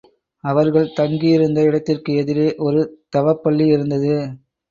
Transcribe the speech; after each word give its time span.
அவர்கள் 0.43 0.93
தங்கியிருந்த 0.93 1.59
இடத்திற்கு 1.61 2.13
எதிரே 2.13 2.47
ஒரு 2.59 2.81
தவப்பள்ளி 3.15 3.65
இருந்தது. 3.67 4.15